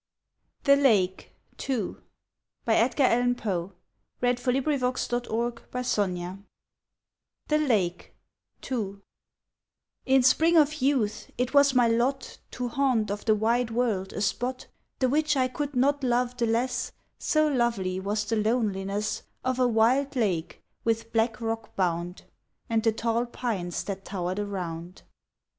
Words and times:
al 0.65 0.77
tears 0.77 1.09
descend 1.09 1.11
in 1.11 1.15
gems. 1.15 1.17
[Illustration: 2.67 3.35
The 4.17 4.33
Valley 4.33 4.57
of 4.57 4.65
Unrest] 4.67 5.11
_THE 5.11 6.37
LAKE 7.47 8.15
TO_ 8.61 9.01
In 10.11 10.23
spring 10.23 10.57
of 10.57 10.73
youth 10.81 11.29
it 11.37 11.53
was 11.53 11.75
my 11.75 11.87
lot 11.87 12.39
To 12.49 12.67
haunt 12.69 13.11
of 13.11 13.25
the 13.25 13.35
wide 13.35 13.69
world 13.69 14.11
a 14.13 14.21
spot 14.21 14.65
The 14.97 15.07
which 15.07 15.37
I 15.37 15.47
could 15.47 15.75
not 15.75 16.03
love 16.03 16.35
the 16.35 16.47
less 16.47 16.93
So 17.19 17.47
lovely 17.47 17.99
was 17.99 18.25
the 18.25 18.37
loneliness 18.37 19.21
Of 19.43 19.59
a 19.59 19.67
wild 19.67 20.15
lake, 20.15 20.63
with 20.83 21.13
black 21.13 21.39
rock 21.39 21.75
bound, 21.75 22.23
And 22.67 22.81
the 22.81 22.91
tall 22.91 23.27
pines 23.27 23.83
that 23.83 24.05
towered 24.05 24.39
around. 24.39 25.03